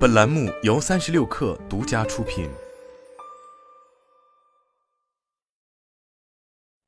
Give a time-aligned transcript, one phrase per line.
[0.00, 2.48] 本栏目由三十六氪独家出品。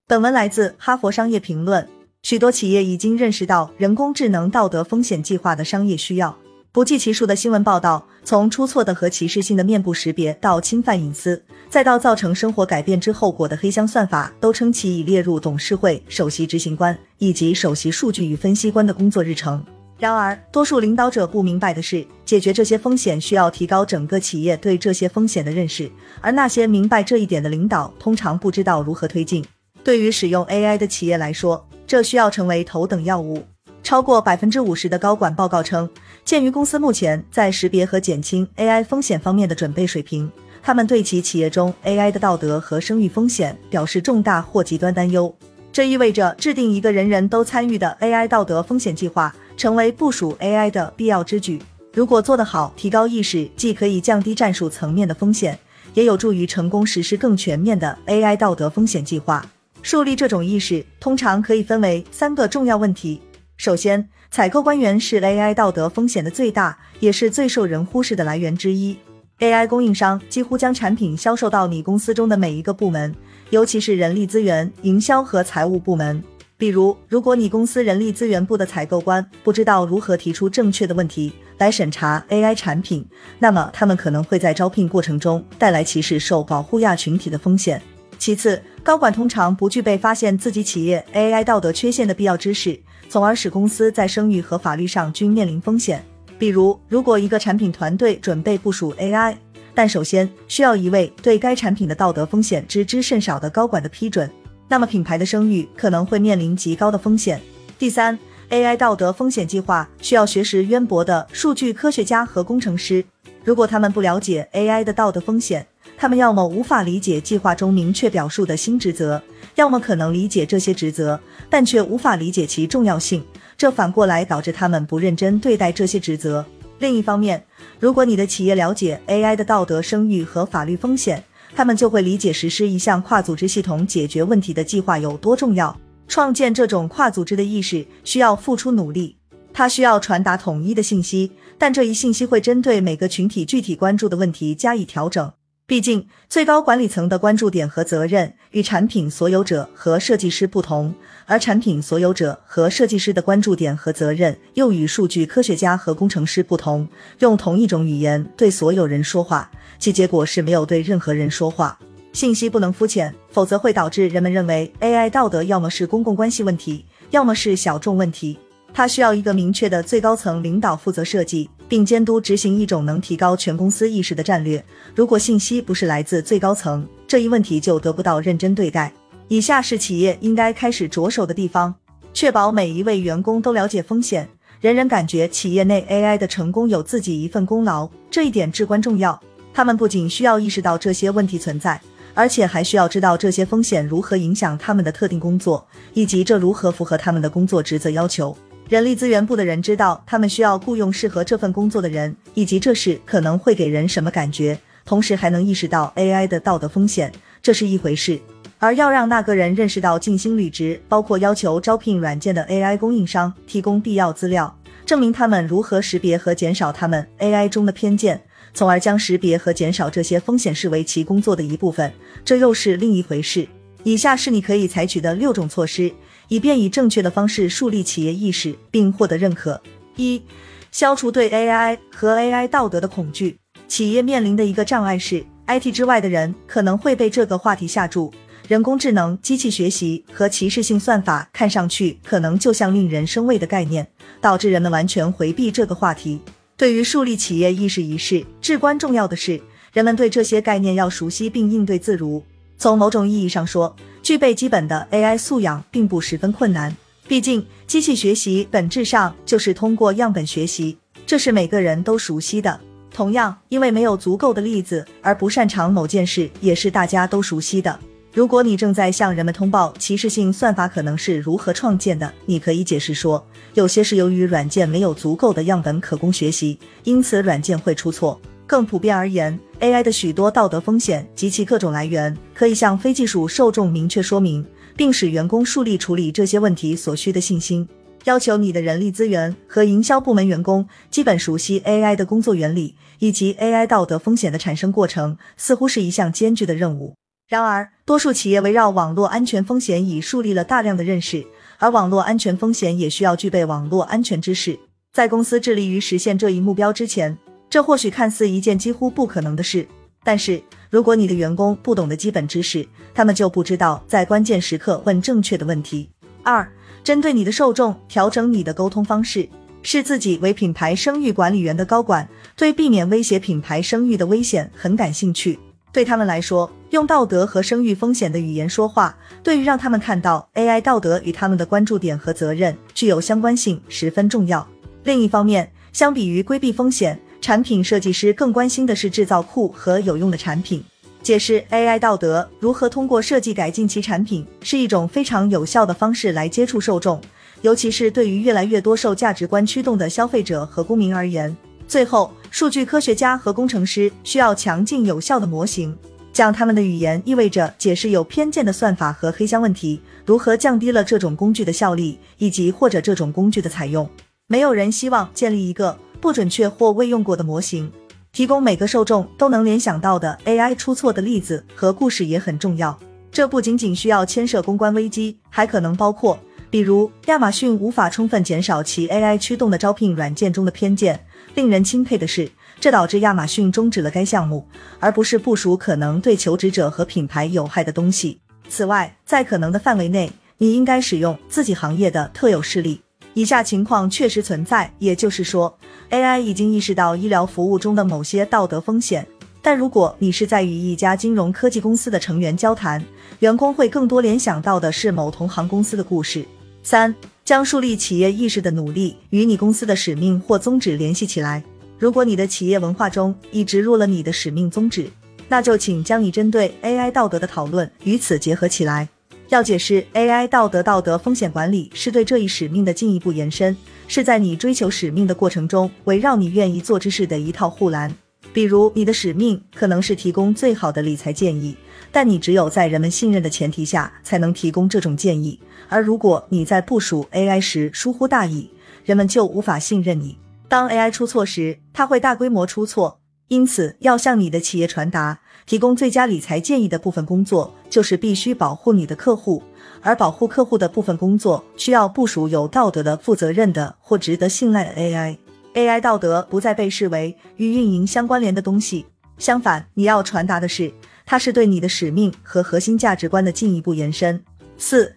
[0.06, 1.84] 本文来自《哈佛商业评论》。
[2.22, 6.38] 许多企业已经认识到人工智能道德风险计划的商业需要。
[6.72, 19.62] 不计其数的新闻报道，从出错的和歧视性的面部识别，到侵犯隐私，再到造成生活改变之后果的黑箱算法，都称其已列入董事会首席执行官以及首席数据与分析官的工作日程。
[20.02, 25.88] 然而，多数领导者不明白的是，解决这些风险需要提高整个企业对这些风险的认识，
[26.20, 29.44] 而那些明白这一点的领导通常不知道如何推进。
[29.84, 33.44] 对于使用 AI 的企业来说，这需要成为头等要务。
[33.84, 35.88] 超过百分之五十的高管报告称，
[36.24, 40.28] 鉴于公司目前在识别和减轻 AI 风险方面的准备水平，
[40.64, 45.32] 他们对其企业中 AI 的道德和声誉风险表示重大或极端担忧。
[45.72, 51.62] 这意味着制定一个人人都参与的 AI 道德风险计划，成为部署 AI 的必要之举。
[51.94, 55.56] 如果做得好，提高意识既可以降低战术层面的风险，
[55.94, 59.46] 也有助于成功实施更全面的 AI 道德风险计划。
[59.80, 63.20] 树立这种意识，通常可以分为三个重要问题。
[63.56, 68.96] 首先，采购官员是 AI 道德风险的最大，也是最受人忽视的来源之一。
[69.38, 73.14] AI 供应商几乎将产品销售到你公司中的每一个部门，
[73.50, 76.20] 尤其是人力资源、营销和财务部门。
[76.62, 83.04] 比如，如果你公司人力资源部的采购官不知道如何提出正确的问题来审查 AI 产品，
[83.40, 87.82] 那么他们可能会在招聘过程中带来歧视受保护亚群体的风险。
[88.16, 96.04] 其次，高管通常不具备发现自己企业 AI 道德缺陷的必要知识，从而使公司在声誉和法律上均面临风险。
[96.38, 99.34] 比如，如果一个产品团队准备部署 AI，
[99.74, 104.30] 但首先需要一位对该产品的道德风险知之甚少的高管的批准，
[104.72, 107.38] 那么品牌的声誉可能会面临极高的风险。
[107.78, 113.04] 第三，AI 道德风险计划需要学识渊博的数据科学家和工程师，
[113.44, 115.66] 如果他们不了解 AI 的道德风险，
[115.98, 119.22] 他们要么无法理解计划中明确表述的新职责，
[119.56, 121.20] 要么可能理解这些职责，
[121.50, 123.22] 但却无法理解其重要性。
[123.58, 126.46] 这反过来导致他们不认真对待这些职责。
[126.78, 127.44] 另一方面，
[127.78, 131.22] 如果你的企业了解 AI 的道德、声誉和法律风险，
[131.54, 135.76] 他们就会理解实施一项跨组织系统解决问题的计划有多重要。
[136.08, 139.16] 创建这种跨组织的意识需要付出努力，
[139.52, 145.32] 它需要传达统一的信息，但这一信息会针对每个群体具体关注的问题加以调整。
[145.64, 150.92] 毕竟，最高管理层的关注点和责任与产品所有者和设计师不同，
[151.24, 156.86] 而产品所有者和设计师的关注点和责任又与数据科学家和工程师不同。
[157.20, 161.78] 用同一种语言对所有人说话，其结果是没有对任何人说话。
[162.12, 168.38] 信息不能肤浅，否则会导致人们认为 AI 道德要么是公共关系问题，要么是小众问题。
[168.74, 171.48] 它需要一个明确的最高层领导负责设计。
[171.72, 174.62] 并监督执行一种能提高全公司意识的战略。
[174.94, 178.92] 如果信息不是来自最高层，这一问题就得不到认真对待。
[179.28, 181.74] 以下是企业应该开始着手的地方：
[182.12, 184.28] 确保每一位员工都了解风险，
[184.60, 189.18] 人人感觉企业内 AI 的成功有自己一份功劳，这一点至关重要。
[189.54, 191.80] 他们不仅需要意识到这些问题存在，
[192.12, 198.36] 而且还需要知道这些风险如何影响他们的特定工作，以及这如何符合他们的工作职责要求。
[198.72, 207.12] 人力资源部的人知道他们需要雇佣适合这份工作的人，以及这事可能会给人什么感觉，同时还能意识到 AI 的道德风险，
[207.42, 208.18] 这是一回事。
[208.56, 218.22] 而要让那个人认识到尽心履职，包括要求招聘软件的 AI 供应商提供必要资料，证明他们如何识别和减少他们 AI 中的偏见，
[218.54, 221.92] 从而将识别和减少这些风险视为其工作的一部分，
[222.24, 223.46] 这又是另一回事。
[223.84, 225.92] 以下是你可以采取的六种措施。
[226.32, 229.60] 以便以正确的方式树立企业意识并获得认可。
[229.96, 230.22] 一、
[230.70, 233.36] 消除对 AI 和 AI 道德的恐惧。
[233.68, 238.10] 企业面临的一个障碍是，IT 之外的人可能会被这个话题吓住。
[238.48, 243.86] 人工智能、机器学习和歧视性算法看上去可能就像令人生畏的概念，
[244.22, 246.18] 导致人们完全回避这个话题。
[246.56, 249.38] 对于树立企业意识一事，至关重要的是，
[249.74, 252.24] 人们对这些概念要熟悉并应对自如。
[252.56, 256.74] 从某种意义上说，具备基本的 AI 素养并不十分困难，
[257.06, 260.76] 毕竟机器学习本质上就是通过样本学习，
[261.06, 262.58] 这是每个人都熟悉的。
[262.92, 267.78] 同样，因为没有足够的例子而不擅长某件事，也是大家都熟悉的。
[268.12, 278.20] 如果你正在向人们通报歧视性算法可能是如何创建的，你可以解释说，有些是由于软件没有足够的样本可供学习，因此软件会出错。
[278.46, 284.44] 更普遍而言，AI 的许多道德风险及其各种来源，可以向非技术受众明确说明，
[284.76, 287.68] 并使员工树立处理这些问题所需的信心。
[288.04, 296.96] 要求你的人力资源和营销部门员工基本熟悉 AI 的工作原理以及 AI 道德风险的产生过程，似乎是一项艰巨的任务。
[297.28, 301.24] 然而，多数企业围绕网络安全风险已树立了大量的认识，
[301.58, 304.58] 而网络安全风险也需要具备网络安全知识。
[304.92, 307.16] 在公司致力于实现这一目标之前，
[307.52, 309.68] 这或许看似一件几乎不可能的事。
[310.02, 315.90] 但是，如果你的员工不懂得基本知识，他们就不知道在关键时刻问正确的问题。
[316.22, 316.50] 二。
[316.82, 319.28] 针对你的受众，调整你的沟通方式。
[319.62, 325.38] 视自己为品牌声誉管理员的高管，对避免威胁品牌声誉的危险很感兴趣。
[325.72, 334.44] 对他们来说，用道德和声誉风险的语言说话，对于让他们看到 AI 道德与他们的关注点和责任具有相关性十分重要。
[334.84, 340.62] 另一方面，相比于规避风险，产品设计师更关心的是制造酷和有用的产品。
[341.02, 347.00] 解释 AI 道德如何通过设计改进其产品，是一种非常有效的方式来接触受众，
[347.42, 351.34] 尤其是对于越来越多受价值观驱动的消费者和公民而言。
[351.68, 355.76] 最后，数据科学家和工程师需要强劲有效的模型，
[356.12, 363.88] 讲他们的语言意味着解释有偏见的算法和黑箱问题如何降低了这种工具的效力，以及或者这种工具的采用。
[364.26, 367.72] 没有人希望建立一个不准确或未用过的模型。
[368.10, 372.76] 提供每个受众都能联想到的 AI 出错的例子和故事也很重要。
[373.10, 376.18] 这不仅仅需要牵涉公关危机，还可能包括，
[376.50, 381.06] 比如亚马逊无法充分减少其 AI 驱动的招聘软件中的偏见。
[381.34, 382.28] 令人钦佩的是，
[382.60, 384.46] 这导致亚马逊终止了该项目，
[384.80, 388.18] 而不是部署可能对求职者和品牌有害的东西。
[388.48, 392.81] 此外，在可能的范围内，你应该使用自己行业的特有势力。
[393.14, 395.54] 以下情况确实存在，也就是说
[395.90, 399.06] ，AI 已经意识到医疗服务中的某些道德风险。
[399.42, 402.82] 但如果你是在与一家金融科技公司的成员交谈，
[403.18, 406.24] 员工会更多联想到的是某同行公司的故事。
[406.62, 406.94] 三，
[407.24, 411.42] 将树立企业意识的努力与你公司的使命或宗旨联系起来。
[411.76, 414.88] 如果你的企业文化中已植入了你的使命宗旨，
[415.28, 418.88] 那就请将你针对 AI 道德的讨论与此结合起来。
[419.32, 423.56] 要解释 AI 道德道德风险管理是对这一使命的进一步延伸，
[423.88, 427.90] 是在你追求使命的过程中围绕你愿意做之事的一套护栏。
[428.34, 431.56] 比如，你的使命可能是提供最好的理财建议，
[431.90, 435.40] 但你只有在人们信任的前提下才能提供这种建议。
[435.70, 438.50] 而如果你在部署 AI 时疏忽大意，
[438.84, 440.18] 人们就无法信任你。
[440.46, 443.00] 当 AI 出错时，它会大规模出错，
[443.32, 445.18] 因此要向你的企业传达。
[445.46, 449.42] 提供最佳理财建议的部分工作，就是必须保护你的客户，
[449.80, 455.16] 而保护客户的部分工作，需要部署有道德的、负责任的或值得信赖的 AI。
[455.54, 458.84] AI 道德不再被视为与运营相关联的东西，
[459.16, 460.70] 相反，你要传达的是，
[461.06, 464.22] 它是对你的使命和核心价值观的进一步延伸。
[464.58, 464.94] 四，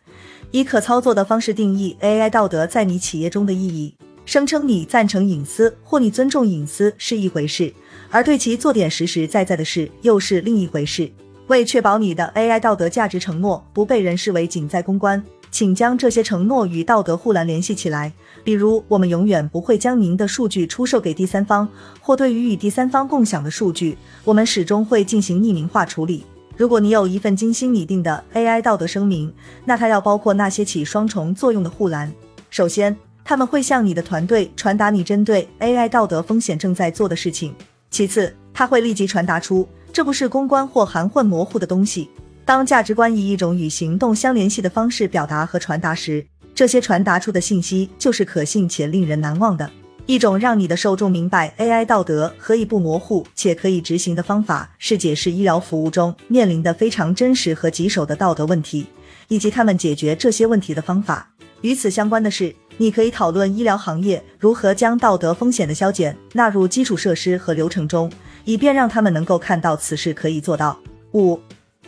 [0.51, 3.95] 以可操作的方式定义 AI 道德在你企业中的意义。
[4.25, 7.71] 声称你赞成隐私或你尊重隐私是一回事。
[8.09, 11.11] 而对其做点实实在在的事又是另一回事。
[11.47, 18.11] 为确保你的 AI 道德价值承诺不被人视为仅在公关，请将这些承诺与道德护栏联系起来。
[18.43, 21.67] 比如，我们永远不会将您的数据出售给第三方，
[21.99, 26.23] 或对于与第三方共享的数据，我们始终会进行匿名化处理。
[26.57, 29.31] 如果你有一份精心拟定的 AI 道德声明，
[29.65, 32.11] 那它要包括那些起双重作用的护栏。
[32.49, 37.53] 首先，他们会向你的团队传达你针对 AI 道德风险正在做的事情。
[37.95, 42.09] 其次，他会立即传达出这不是公关或含混模糊的东西。
[42.43, 49.71] 当价值观以一种与行动相联系的方式表达和传达时，这些传达出的信息就是可信且令人难忘的。
[50.07, 58.87] 一种让你的受众明白 AI 道德何以不模糊且可以执行的方法，是解释医疗服务中面临的非常真实和棘手的道德问题，
[59.29, 61.31] 以及他们解决这些问题的方法。
[61.61, 62.53] 与此相关的是。
[62.77, 68.11] 你可以讨论医疗行业如何将道德风险的消减纳入基础设施和流程中，
[68.43, 70.77] 以便让他们能够看到此事可以做到。
[71.13, 71.39] 五、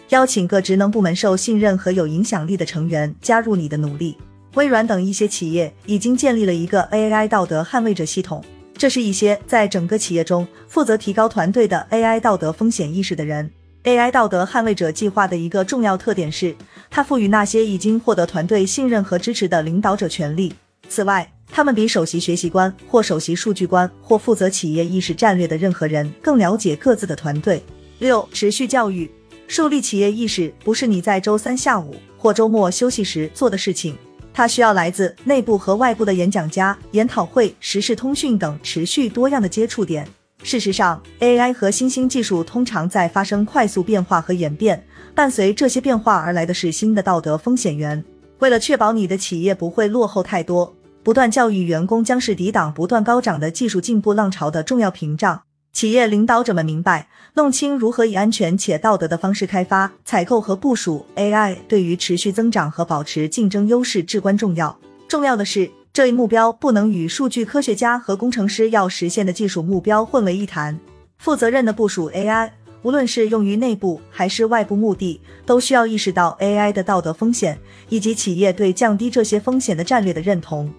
[0.10, 4.18] 邀请各职能部门受信任和有影响力的成员加入你的努力。
[4.56, 8.44] 微软等一些企业已经建立了一个 AI 道德捍卫者系统，
[8.78, 13.52] 这是一些在整个企业中负责提高团队的 AI 道德风险意识的人。
[13.84, 16.56] AI 道德捍卫者计划的一个重要特点是，
[16.90, 20.54] 它赋予那些已经获得团队信任和支持的领导者权利。
[20.90, 27.64] 此外，他们比首席学习官或首席数据官或负责企业意识战略的任何人更了解各自的团队。
[28.00, 29.10] 六、持续教育，
[29.48, 33.98] 树立企业意识不是你在周三下午或周末休息时做的事情，
[34.34, 40.08] 它需要来自内部和外部的演讲家、研讨会、时事通讯等持续多样的接触点。
[40.44, 48.04] 事实上，AI 和新兴技术通常在发生快速变化和演变，伴随这些变化而来的是新的道德风险源。
[48.40, 50.72] 为了确保你的企业不会落后太多。
[51.08, 55.42] 不断教育员工将是抵挡不断高涨的技术进步浪潮的重要屏障。
[55.72, 64.78] 企业领导者们明白，弄清如何以安全且道德的方式开发、采购和部署 AI，对于持续增长和保持竞争优势至关重要。
[65.08, 70.78] 重要的是，这一目标不能与数据科学家和工程师要实现的技术目标混为一谈。
[71.20, 72.50] 负责任的部署 AI，
[72.82, 80.70] 无论是用于内部还是外部目的，都需要意识到 AI 的道德风险，以及企业对降低这些风险的战略的认同。